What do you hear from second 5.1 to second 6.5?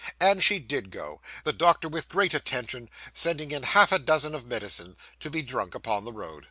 to be drunk upon the road.